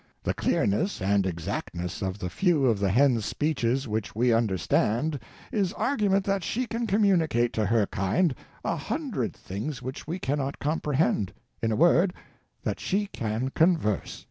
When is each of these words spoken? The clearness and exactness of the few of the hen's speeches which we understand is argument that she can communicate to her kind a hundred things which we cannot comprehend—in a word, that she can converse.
The 0.23 0.33
clearness 0.33 0.99
and 0.99 1.27
exactness 1.27 2.01
of 2.01 2.17
the 2.17 2.31
few 2.31 2.65
of 2.65 2.79
the 2.79 2.89
hen's 2.89 3.23
speeches 3.23 3.87
which 3.87 4.15
we 4.15 4.33
understand 4.33 5.19
is 5.51 5.73
argument 5.73 6.25
that 6.25 6.43
she 6.43 6.65
can 6.65 6.87
communicate 6.87 7.53
to 7.53 7.67
her 7.67 7.85
kind 7.85 8.33
a 8.65 8.75
hundred 8.75 9.35
things 9.35 9.79
which 9.83 10.07
we 10.07 10.17
cannot 10.17 10.57
comprehend—in 10.57 11.71
a 11.71 11.75
word, 11.75 12.15
that 12.63 12.79
she 12.79 13.05
can 13.13 13.49
converse. 13.49 14.19